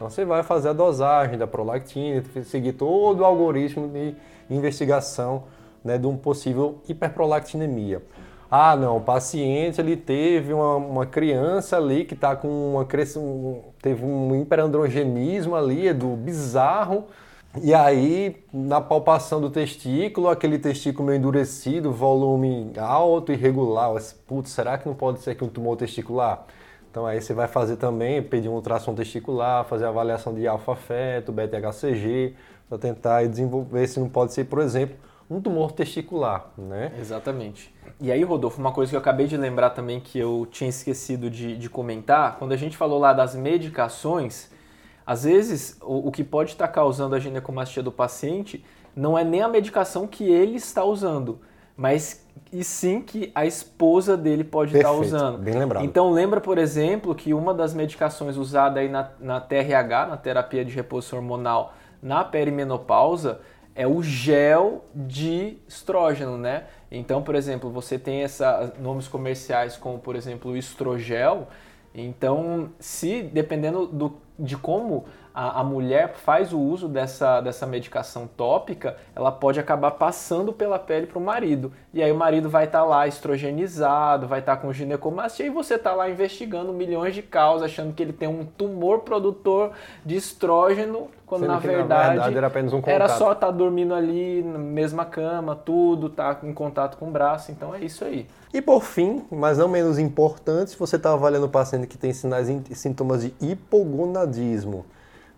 [0.02, 4.16] Então você vai fazer a dosagem da prolactina, seguir todo o algoritmo de
[4.50, 5.44] investigação
[5.86, 8.02] né, de um possível hiperprolactinemia.
[8.50, 12.88] Ah, não, o paciente ele teve uma, uma criança ali que está com uma
[13.20, 17.06] um, teve um hiperandrogenismo ali, é do bizarro,
[17.62, 23.94] e aí, na palpação do testículo, aquele testículo meio endurecido, volume alto, irregular.
[24.26, 26.48] Putz, será que não pode ser aqui um tumor testicular?
[26.91, 32.36] Então aí você vai fazer também, pedir um ultrassom testicular, fazer avaliação de alfa-feto, beta-HCG,
[32.67, 34.97] para tentar desenvolver se não pode ser, por exemplo,
[35.30, 36.91] um tumor testicular, né?
[36.99, 37.73] Exatamente.
[38.01, 41.30] E aí, Rodolfo, uma coisa que eu acabei de lembrar também que eu tinha esquecido
[41.30, 44.51] de, de comentar, quando a gente falou lá das medicações,
[45.06, 49.41] às vezes, o, o que pode estar causando a ginecomastia do paciente não é nem
[49.41, 51.39] a medicação que ele está usando,
[51.82, 55.39] mas e sim que a esposa dele pode Perfeito, estar usando.
[55.39, 55.84] Bem lembrado.
[55.84, 60.63] Então lembra, por exemplo, que uma das medicações usada aí na, na TRH, na terapia
[60.63, 63.39] de reposição hormonal, na perimenopausa,
[63.74, 66.65] é o gel de estrógeno, né?
[66.91, 71.48] Então, por exemplo, você tem essa, nomes comerciais como, por exemplo, o estrogel.
[71.96, 78.28] Então, se dependendo do de como a, a, mulher faz o uso dessa, dessa medicação
[78.28, 81.72] tópica, ela pode acabar passando pela pele para o marido.
[81.94, 85.50] E aí o marido vai estar tá lá estrogenizado, vai estar tá com ginecomastia e
[85.50, 89.72] você está lá investigando milhões de causas, achando que ele tem um tumor produtor
[90.06, 92.94] de estrógeno, quando na verdade, na verdade, era apenas um contato.
[92.94, 97.12] Era só estar tá dormindo ali na mesma cama, tudo, tá em contato com o
[97.12, 98.28] braço, então é isso aí.
[98.54, 102.12] E por fim, mas não menos importante, se você está avaliando o paciente que tem
[102.12, 104.86] sinais e sintomas de hipogonadismo,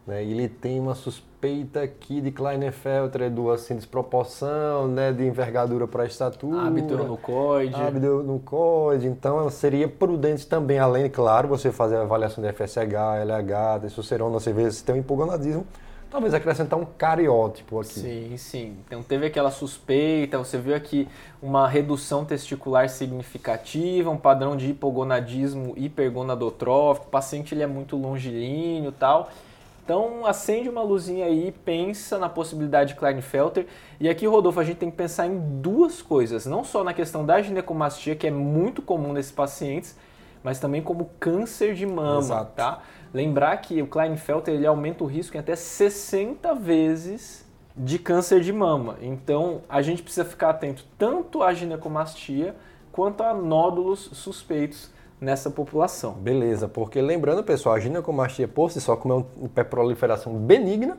[0.05, 6.03] né, ele tem uma suspeita aqui de Klinefelter, do assim, desproporção, né, de envergadura para
[6.03, 6.67] a estatura.
[6.67, 7.75] Abitonucoide.
[7.75, 9.07] Abitonucoide.
[9.07, 12.77] Então seria prudente também, além, claro, você fazer a avaliação de FSH,
[13.23, 15.65] LH, testosterona, você vê se tem um hipogonadismo,
[16.11, 17.99] talvez acrescentar um cariótipo aqui.
[17.99, 18.77] Sim, sim.
[18.85, 21.07] Então teve aquela suspeita, você viu aqui
[21.41, 28.89] uma redução testicular significativa, um padrão de hipogonadismo hipergonadotrófico, o paciente ele é muito longilíneo
[28.89, 29.29] e tal.
[29.83, 33.67] Então acende uma luzinha aí, pensa na possibilidade de Klinefelter.
[33.99, 37.25] E aqui, Rodolfo, a gente tem que pensar em duas coisas, não só na questão
[37.25, 39.97] da ginecomastia, que é muito comum nesses pacientes,
[40.41, 42.51] mas também como câncer de mama, Exato.
[42.55, 42.81] tá?
[43.13, 48.53] Lembrar que o Klinefelter ele aumenta o risco em até 60 vezes de câncer de
[48.53, 48.97] mama.
[49.01, 52.55] Então, a gente precisa ficar atento tanto à ginecomastia
[52.91, 54.91] quanto a nódulos suspeitos
[55.23, 56.13] nessa população.
[56.13, 60.97] Beleza, porque lembrando, pessoal, a ginecomastia por si só, como é uma proliferação benigna,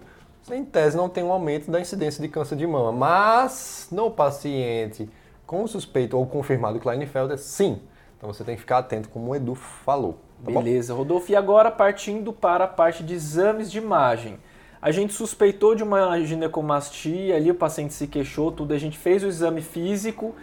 [0.50, 2.92] em tese não tem um aumento da incidência de câncer de mama.
[2.92, 5.08] Mas no paciente
[5.46, 7.80] com suspeito ou confirmado Klinefelter, sim.
[8.16, 10.18] Então você tem que ficar atento, como o Edu falou.
[10.42, 11.00] Tá Beleza, bom?
[11.00, 11.30] Rodolfo.
[11.30, 14.38] E agora partindo para a parte de exames de imagem.
[14.80, 19.22] A gente suspeitou de uma ginecomastia, ali o paciente se queixou, tudo, a gente fez
[19.22, 20.34] o exame físico,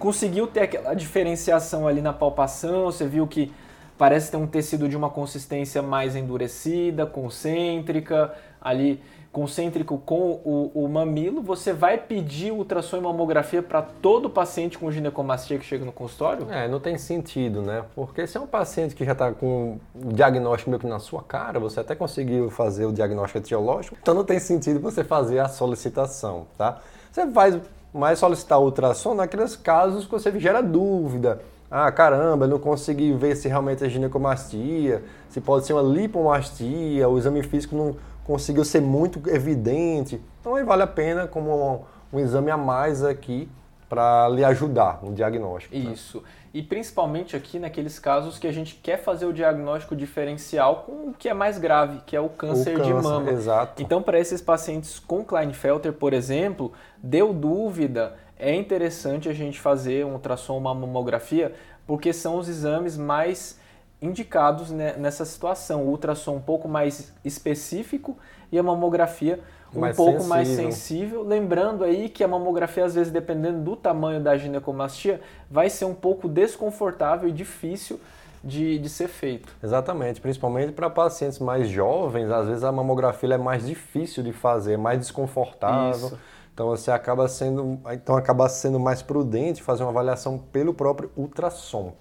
[0.00, 3.52] conseguiu ter aquela diferenciação ali na palpação, você viu que
[3.98, 8.98] parece ter um tecido de uma consistência mais endurecida, concêntrica, ali
[9.30, 14.90] concêntrico com o, o mamilo, você vai pedir ultrassom e mamografia para todo paciente com
[14.90, 16.50] ginecomastia que chega no consultório?
[16.50, 17.84] É, não tem sentido, né?
[17.94, 21.22] Porque se é um paciente que já está com o diagnóstico meio que na sua
[21.22, 25.48] cara, você até conseguiu fazer o diagnóstico etiológico, então não tem sentido você fazer a
[25.48, 26.80] solicitação, tá?
[27.12, 27.60] Você vai
[27.92, 31.40] mais solicitar ultrassom naqueles casos que você gera dúvida.
[31.70, 37.16] Ah, caramba, não consegui ver se realmente é ginecomastia, se pode ser uma lipomastia, o
[37.16, 40.20] exame físico não conseguiu ser muito evidente.
[40.40, 43.48] Então aí vale a pena como um, um exame a mais aqui
[43.88, 45.76] para lhe ajudar no diagnóstico.
[45.76, 45.92] Né?
[45.92, 46.22] Isso.
[46.52, 51.14] E principalmente aqui naqueles casos que a gente quer fazer o diagnóstico diferencial com o
[51.14, 53.30] que é mais grave, que é o câncer, o câncer de mama.
[53.30, 53.80] Exato.
[53.80, 60.04] Então, para esses pacientes com Klinefelter, por exemplo, deu dúvida, é interessante a gente fazer
[60.04, 61.54] um ultrassom, uma mamografia,
[61.86, 63.60] porque são os exames mais
[64.02, 65.82] indicados nessa situação.
[65.82, 68.18] O ultrassom um pouco mais específico
[68.50, 69.40] e a mamografia
[69.74, 70.28] um mais pouco sensível.
[70.28, 71.22] mais sensível.
[71.22, 75.94] Lembrando aí que a mamografia, às vezes, dependendo do tamanho da ginecomastia, vai ser um
[75.94, 78.00] pouco desconfortável e difícil
[78.42, 79.54] de, de ser feito.
[79.62, 84.76] Exatamente, principalmente para pacientes mais jovens, às vezes a mamografia é mais difícil de fazer,
[84.76, 86.06] mais desconfortável.
[86.08, 86.18] Isso.
[86.54, 91.94] Então você acaba sendo, então acaba sendo mais prudente fazer uma avaliação pelo próprio ultrassom.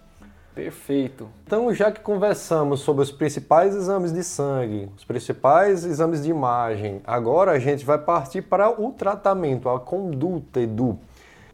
[0.53, 1.29] Perfeito.
[1.45, 7.01] Então, já que conversamos sobre os principais exames de sangue, os principais exames de imagem,
[7.05, 10.99] agora a gente vai partir para o tratamento, a conduta, Edu.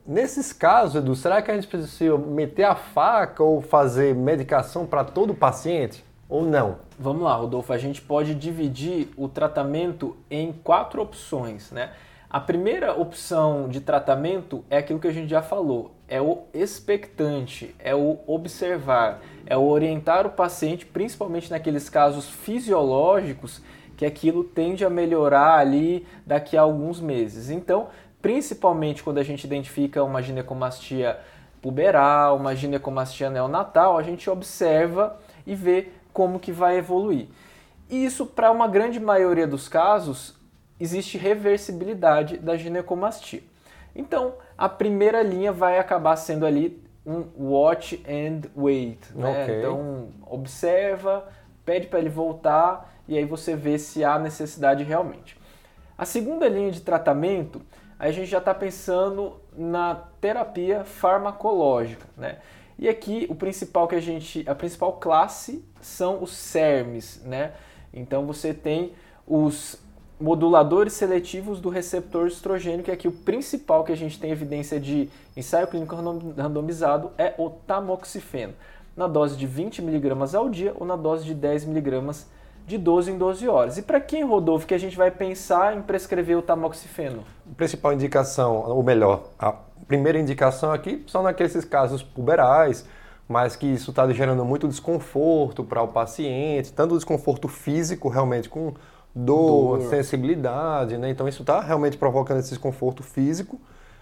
[0.08, 5.04] Nesses casos, Edu, será que a gente precisa meter a faca ou fazer medicação para
[5.04, 6.04] todo paciente?
[6.30, 6.78] Ou não?
[6.98, 7.72] Vamos lá, Rodolfo.
[7.74, 11.92] A gente pode dividir o tratamento em quatro opções, né?
[12.30, 17.76] A primeira opção de tratamento é aquilo que a gente já falou, é o expectante,
[17.80, 23.62] é o observar, é o orientar o paciente, principalmente naqueles casos fisiológicos,
[23.96, 27.50] que aquilo tende a melhorar ali daqui a alguns meses.
[27.50, 27.88] Então,
[28.22, 31.20] principalmente quando a gente identifica uma ginecomastia
[31.62, 37.28] puberal, uma ginecomastia neonatal, a gente observa e vê como que vai evoluir.
[37.90, 40.35] Isso, para uma grande maioria dos casos,
[40.80, 43.44] existe reversibilidade da ginecomastia.
[43.96, 49.00] Então, a primeira linha vai acabar sendo ali um watch and wait.
[49.14, 49.44] Né?
[49.44, 49.60] Okay.
[49.60, 51.28] Então, observa,
[51.64, 55.38] pede para ele voltar e aí você vê se há necessidade realmente.
[55.98, 57.62] A segunda linha de tratamento
[57.98, 62.40] a gente já está pensando na terapia farmacológica, né?
[62.78, 67.54] E aqui o principal que a gente, a principal classe são os SERMs, né?
[67.94, 68.92] Então você tem
[69.26, 69.82] os
[70.20, 75.10] moduladores seletivos do receptor estrogênio, que aqui o principal que a gente tem evidência de
[75.36, 78.54] ensaio clínico randomizado é o tamoxifeno,
[78.96, 82.26] na dose de 20 mg ao dia ou na dose de 10 mg
[82.66, 83.78] de 12 em 12 horas.
[83.78, 87.24] E para quem, Rodolfo, que a gente vai pensar em prescrever o tamoxifeno?
[87.56, 89.54] Principal indicação, ou melhor, a
[89.88, 92.86] primeira indicação aqui são naqueles casos puberais,
[93.28, 98.74] mas que isso está gerando muito desconforto para o paciente, tanto desconforto físico, realmente, com
[99.16, 99.90] dor, dor.
[99.90, 101.10] sensibilidade, né?
[101.10, 103.60] Então isso está realmente provocando esse desconforto físico,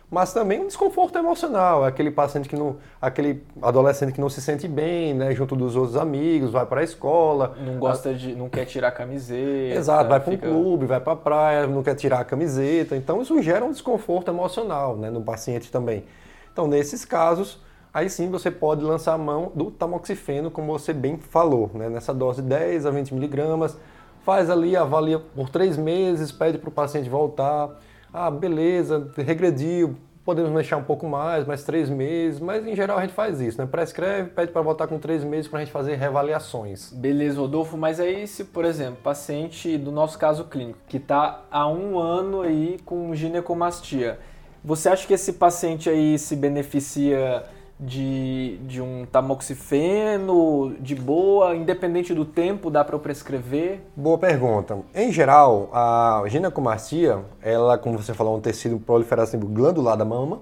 [0.10, 4.68] mas também um desconforto emocional, aquele paciente que não, aquele adolescente que não se sente
[4.68, 8.66] bem, né, junto dos outros amigos, vai para a escola, não gosta de, não quer
[8.66, 10.48] tirar a camiseta, exato, vai para um fica...
[10.48, 14.30] clube, vai para a praia, não quer tirar a camiseta, então isso gera um desconforto
[14.30, 16.04] emocional, né, no paciente também.
[16.52, 17.60] Então nesses casos,
[17.92, 22.14] aí sim você pode lançar a mão do tamoxifeno, como você bem falou, né, nessa
[22.14, 23.76] dose de 10 a 20 miligramas,
[24.24, 27.78] faz ali, avalia por três meses, pede para o paciente voltar
[28.14, 33.02] ah, beleza, regrediu, podemos mexer um pouco mais, mais três meses, mas em geral a
[33.02, 33.66] gente faz isso, né?
[33.66, 36.94] Prescreve, pede para voltar com três meses para a gente fazer reavaliações.
[36.94, 41.68] Beleza, Rodolfo, mas aí se, por exemplo, paciente do nosso caso clínico, que está há
[41.68, 44.20] um ano aí com ginecomastia,
[44.64, 47.44] você acha que esse paciente aí se beneficia
[47.86, 53.82] de, de um tamoxifeno de boa, independente do tempo, dá para eu prescrever?
[53.96, 54.78] Boa pergunta.
[54.94, 60.40] Em geral, a ginecomastia, ela, como você falou, é um tecido proliferativo glandular da mama,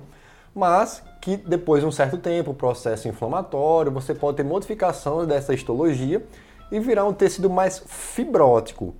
[0.54, 6.26] mas que depois de um certo tempo, processo inflamatório, você pode ter modificação dessa histologia
[6.72, 8.94] e virar um tecido mais fibrótico.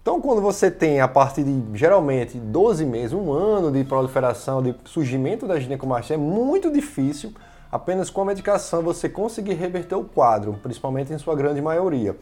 [0.00, 4.74] Então, quando você tem a partir de geralmente 12 meses, um ano de proliferação, de
[4.84, 7.32] surgimento da ginecomastia, é muito difícil
[7.70, 12.16] apenas com a medicação você conseguir reverter o quadro, principalmente em sua grande maioria.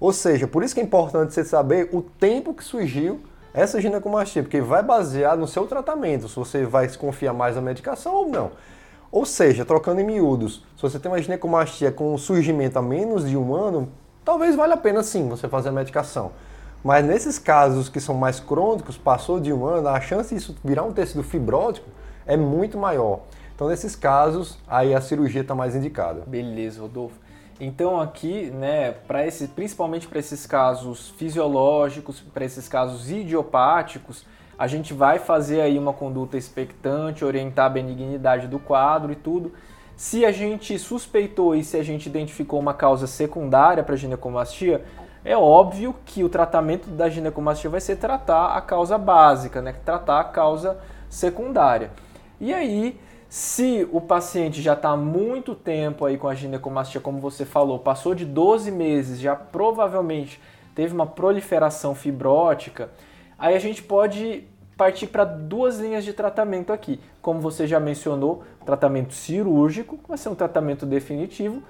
[0.00, 3.20] Ou seja, por isso que é importante você saber o tempo que surgiu
[3.52, 7.62] essa ginecomastia, porque vai basear no seu tratamento, se você vai se confiar mais na
[7.62, 8.52] medicação ou não.
[9.10, 13.36] Ou seja, trocando em miúdos, se você tem uma ginecomastia com surgimento há menos de
[13.36, 13.88] um ano,
[14.24, 16.32] talvez valha a pena sim você fazer a medicação.
[16.84, 20.84] Mas nesses casos que são mais crônicos, passou de um ano, a chance disso virar
[20.84, 21.88] um tecido fibrótico
[22.26, 23.20] é muito maior.
[23.58, 26.22] Então, nesses casos, aí a cirurgia está mais indicada.
[26.24, 27.18] Beleza, Rodolfo.
[27.58, 34.24] Então aqui, né, para esse, principalmente para esses casos fisiológicos, para esses casos idiopáticos,
[34.56, 39.52] a gente vai fazer aí uma conduta expectante, orientar a benignidade do quadro e tudo.
[39.96, 44.84] Se a gente suspeitou e se a gente identificou uma causa secundária para ginecomastia,
[45.24, 50.20] é óbvio que o tratamento da ginecomastia vai ser tratar a causa básica, né, tratar
[50.20, 50.78] a causa
[51.10, 51.90] secundária.
[52.40, 52.96] E aí,
[53.28, 57.78] se o paciente já está há muito tempo aí com a ginecomastia, como você falou,
[57.78, 60.40] passou de 12 meses, já provavelmente
[60.74, 62.88] teve uma proliferação fibrótica,
[63.38, 64.44] aí a gente pode
[64.78, 67.00] partir para duas linhas de tratamento aqui.
[67.20, 71.62] Como você já mencionou, tratamento cirúrgico, vai ser um tratamento definitivo,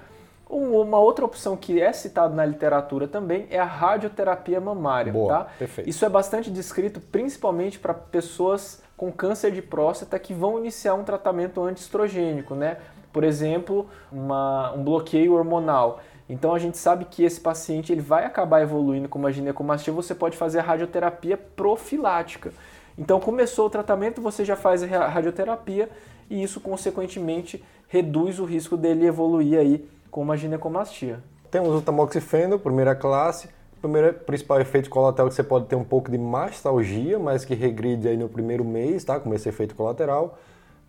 [0.47, 5.13] Uma outra opção que é citada na literatura também é a radioterapia mamária.
[5.13, 5.47] Boa, tá?
[5.59, 5.87] perfeito.
[5.89, 11.05] Isso é bastante descrito principalmente para pessoas com câncer de próstata que vão iniciar um
[11.05, 12.79] tratamento antiestrogênico, né?
[13.13, 16.01] Por exemplo, uma, um bloqueio hormonal.
[16.27, 20.13] Então a gente sabe que esse paciente ele vai acabar evoluindo com uma ginecomastia, você
[20.13, 22.51] pode fazer a radioterapia profilática.
[22.97, 25.89] Então começou o tratamento, você já faz a radioterapia
[26.29, 31.23] e isso consequentemente reduz o risco dele evoluir aí com uma ginecomastia.
[31.49, 33.47] Temos o tamoxifeno, primeira classe.
[33.79, 37.55] O primeiro principal efeito colateral que você pode ter um pouco de mastalgia, mas que
[37.55, 39.17] regride aí no primeiro mês, tá?
[39.17, 40.37] Com esse efeito colateral.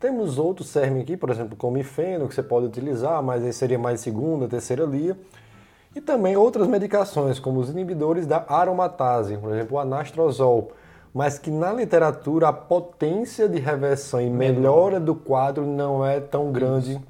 [0.01, 4.01] Temos outros CERM aqui, por exemplo, comifeno, que você pode utilizar, mas aí seria mais
[4.01, 5.16] segunda, terceira lia.
[5.95, 10.72] E também outras medicações, como os inibidores da aromatase, por exemplo, o anastrozol,
[11.14, 16.51] mas que na literatura a potência de reversão e melhora do quadro não é tão
[16.51, 17.01] grande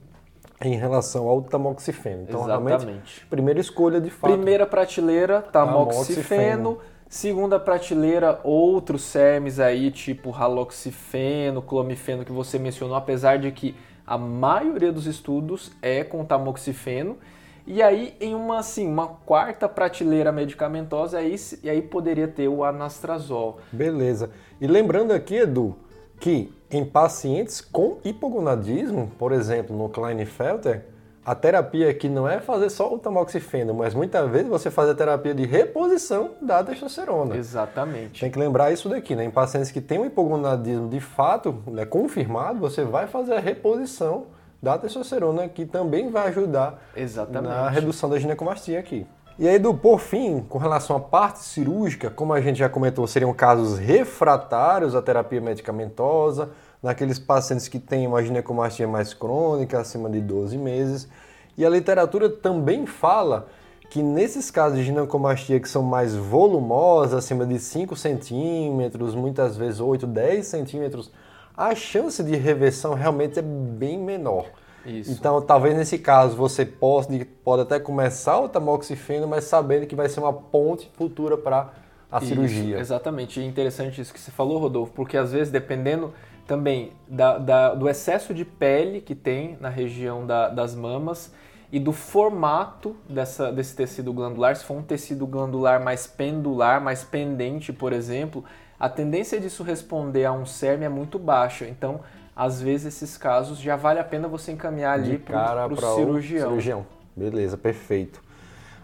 [0.63, 2.25] em relação ao tamoxifeno.
[2.29, 2.85] Então, Exatamente.
[2.85, 4.33] realmente, primeira escolha de fato.
[4.33, 6.77] Primeira prateleira, tamoxifeno.
[6.77, 6.79] tamoxifeno.
[7.09, 13.75] Segunda prateleira, outros SERMs aí, tipo haloxifeno, clomifeno que você mencionou, apesar de que
[14.07, 17.19] a maioria dos estudos é com tamoxifeno.
[17.67, 22.63] E aí, em uma, assim, uma quarta prateleira medicamentosa, aí, e aí poderia ter o
[22.63, 23.59] anastrazol.
[23.73, 24.31] Beleza.
[24.61, 25.77] E lembrando aqui, Edu,
[26.21, 30.85] que em pacientes com hipogonadismo, por exemplo, no Klinefelter,
[31.25, 34.95] a terapia aqui não é fazer só o tamoxifeno, mas muitas vezes você faz a
[34.95, 37.37] terapia de reposição da testosterona.
[37.37, 38.21] Exatamente.
[38.21, 39.25] Tem que lembrar isso daqui, né?
[39.25, 44.27] Em pacientes que têm um hipogonadismo de fato né, confirmado, você vai fazer a reposição
[44.63, 47.51] da testosterona, que também vai ajudar Exatamente.
[47.51, 49.07] na redução da ginecomastia aqui.
[49.41, 53.07] E aí, do por fim, com relação à parte cirúrgica, como a gente já comentou,
[53.07, 56.51] seriam casos refratários à terapia medicamentosa,
[56.83, 61.09] naqueles pacientes que têm uma ginecomastia mais crônica, acima de 12 meses.
[61.57, 63.49] E a literatura também fala
[63.89, 69.81] que nesses casos de ginecomastia que são mais volumosas, acima de 5 centímetros, muitas vezes
[69.81, 71.11] 8, 10 centímetros,
[71.57, 74.45] a chance de reversão realmente é bem menor.
[74.85, 75.13] Isso.
[75.13, 80.09] Então, talvez nesse caso você pode, pode até começar o tamoxifeno, mas sabendo que vai
[80.09, 81.71] ser uma ponte futura para
[82.11, 82.79] a isso, cirurgia.
[82.79, 83.41] Exatamente.
[83.41, 86.13] E interessante isso que você falou, Rodolfo, porque às vezes, dependendo
[86.47, 91.33] também da, da, do excesso de pele que tem na região da, das mamas
[91.71, 97.05] e do formato dessa, desse tecido glandular, se for um tecido glandular mais pendular, mais
[97.05, 98.45] pendente, por exemplo,
[98.79, 101.69] a tendência disso responder a um CERM é muito baixa.
[101.69, 102.01] Então,
[102.35, 106.49] às vezes esses casos já vale a pena você encaminhar ali para o cirurgião.
[106.49, 106.87] cirurgião.
[107.17, 108.23] Beleza, perfeito.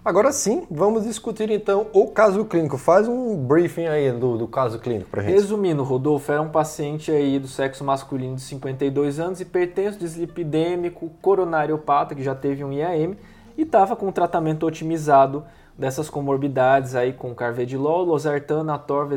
[0.07, 2.78] Agora sim, vamos discutir então o caso clínico.
[2.78, 5.32] Faz um briefing aí do, do caso clínico para gente.
[5.32, 12.14] Resumindo, Rodolfo era um paciente aí do sexo masculino de 52 anos, hipertenso, dislipidêmico, coronariopata,
[12.14, 13.16] que já teve um IAM
[13.59, 15.44] e estava com um tratamento otimizado
[15.76, 19.14] dessas comorbidades aí com carvedilol, losartana, atorva,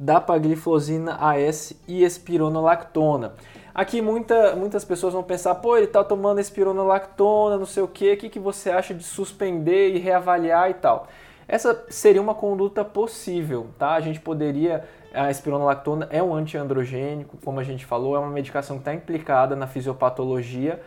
[0.00, 3.34] ezetimiba, dapagliflozina AS e espironolactona.
[3.74, 8.12] Aqui muita, muitas pessoas vão pensar, pô, ele está tomando espironolactona, não sei o que,
[8.12, 11.06] o que, que você acha de suspender e reavaliar e tal?
[11.46, 13.92] Essa seria uma conduta possível, tá?
[13.92, 18.76] A gente poderia, a espironolactona é um antiandrogênico, como a gente falou, é uma medicação
[18.76, 20.80] que está implicada na fisiopatologia,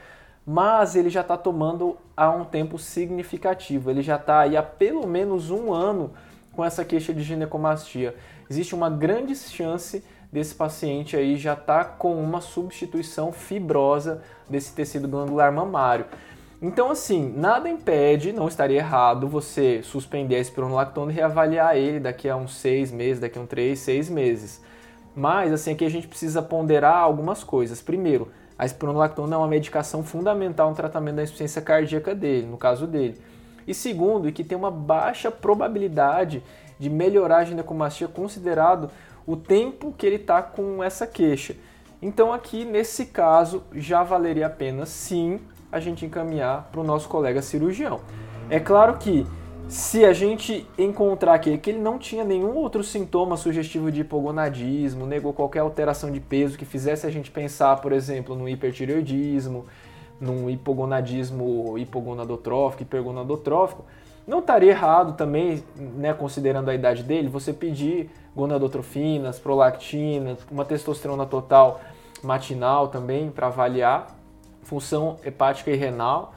[0.46, 5.08] mas ele já está tomando há um tempo significativo, ele já está aí há pelo
[5.08, 6.12] menos um ano
[6.54, 8.16] com essa queixa de ginecomastia
[8.50, 14.74] existe uma grande chance desse paciente aí já estar tá com uma substituição fibrosa desse
[14.74, 16.06] tecido glandular mamário.
[16.62, 22.30] Então, assim, nada impede, não estaria errado você suspender a espironolactona e reavaliar ele daqui
[22.30, 24.62] a uns seis meses, daqui a uns três, seis meses.
[25.14, 27.82] Mas, assim, aqui a gente precisa ponderar algumas coisas.
[27.82, 32.88] Primeiro, a espironolactona é uma medicação fundamental no tratamento da insuficiência cardíaca dele, no caso
[32.88, 33.20] dele.
[33.68, 36.42] E segundo, que tem uma baixa probabilidade
[36.80, 38.90] de melhorar a ginecomastia considerado
[39.26, 41.56] o tempo que ele está com essa queixa.
[42.02, 45.40] Então aqui nesse caso já valeria a pena sim
[45.72, 48.02] a gente encaminhar para o nosso colega cirurgião.
[48.50, 49.26] É claro que
[49.68, 55.06] se a gente encontrar aqui que ele não tinha nenhum outro sintoma sugestivo de hipogonadismo,
[55.06, 59.66] negou qualquer alteração de peso que fizesse a gente pensar, por exemplo, no hipertireoidismo,
[60.20, 63.86] num hipogonadismo hipogonadotrófico, hipergonadotrófico,
[64.26, 71.26] não estaria errado também, né, considerando a idade dele, você pedir gonadotrofinas, prolactina, uma testosterona
[71.26, 71.82] total
[72.24, 74.16] matinal também para avaliar
[74.64, 76.34] função hepática e renal.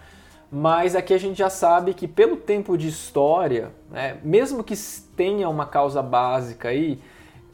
[0.50, 4.76] Mas aqui a gente já sabe que pelo tempo de história, né, mesmo que
[5.16, 7.00] tenha uma causa básica aí,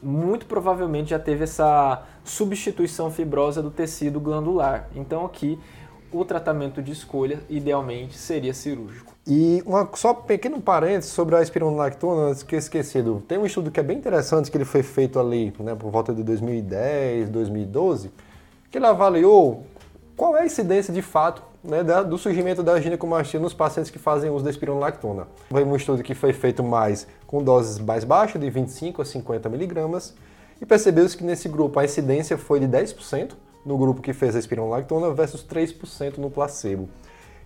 [0.01, 4.89] muito provavelmente já teve essa substituição fibrosa do tecido glandular.
[4.95, 5.59] Então aqui
[6.11, 9.12] o tratamento de escolha, idealmente, seria cirúrgico.
[9.25, 13.23] E uma, só um pequeno parênteses sobre a espironolactona, antes que esquecido.
[13.25, 16.13] Tem um estudo que é bem interessante, que ele foi feito ali né, por volta
[16.13, 18.11] de 2010, 2012,
[18.69, 19.65] que ele avaliou
[20.17, 24.29] qual é a incidência de fato né, do surgimento da ginecomastia nos pacientes que fazem
[24.29, 25.27] uso da espironolactona.
[25.49, 29.47] Foi um estudo que foi feito mais com doses mais baixas, de 25 a 50
[29.47, 30.13] miligramas,
[30.61, 33.31] e percebeu-se que nesse grupo a incidência foi de 10%
[33.65, 36.89] no grupo que fez a espironolactona versus 3% no placebo.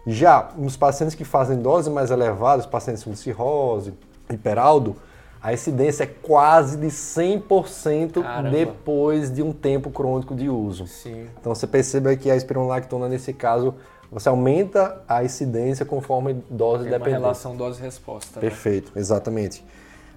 [0.07, 3.93] Já nos pacientes que fazem doses mais elevadas, pacientes com cirrose,
[4.29, 4.95] hiperaldo,
[5.41, 8.49] a incidência é quase de 100% Caramba.
[8.49, 10.87] depois de um tempo crônico de uso.
[10.87, 11.27] Sim.
[11.39, 13.75] Então você percebe que a espironolactona, nesse caso,
[14.11, 17.17] você aumenta a incidência conforme dose Tem dependente.
[17.17, 18.39] uma relação dose-resposta.
[18.39, 18.41] Né?
[18.41, 19.01] Perfeito, né?
[19.01, 19.63] exatamente.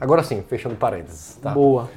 [0.00, 1.36] Agora sim, fechando parênteses.
[1.42, 1.50] Tá?
[1.50, 1.90] Boa.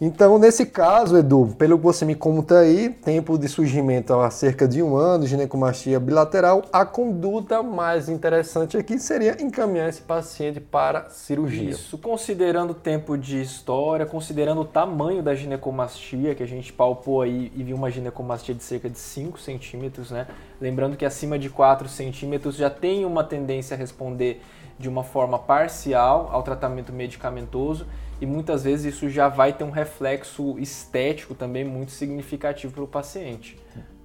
[0.00, 4.66] Então, nesse caso, Edu, pelo que você me conta aí, tempo de surgimento há cerca
[4.66, 11.08] de um ano, ginecomastia bilateral, a conduta mais interessante aqui seria encaminhar esse paciente para
[11.10, 11.70] cirurgia.
[11.70, 17.22] Isso, considerando o tempo de história, considerando o tamanho da ginecomastia, que a gente palpou
[17.22, 20.26] aí e viu uma ginecomastia de cerca de 5 centímetros, né?
[20.60, 24.42] Lembrando que acima de 4 centímetros já tem uma tendência a responder
[24.76, 27.86] de uma forma parcial ao tratamento medicamentoso
[28.20, 32.88] e muitas vezes isso já vai ter um reflexo estético também muito significativo para o
[32.88, 33.58] paciente.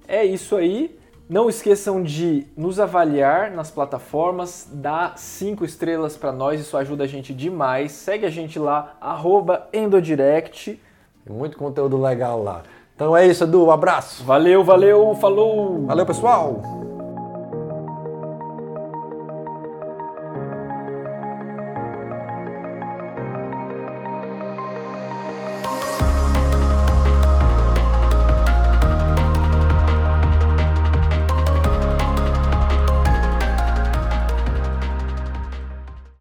[0.06, 0.98] É isso aí.
[1.28, 7.06] Não esqueçam de nos avaliar nas plataformas, dar cinco estrelas para nós, isso ajuda a
[7.06, 7.92] gente demais.
[7.92, 8.96] Segue a gente lá,
[9.72, 10.80] Endodirect.
[11.24, 12.64] Tem muito conteúdo legal lá.
[12.96, 13.66] Então é isso, Edu.
[13.66, 14.24] Um abraço.
[14.24, 15.86] Valeu, valeu, falou.
[15.86, 16.79] Valeu, pessoal.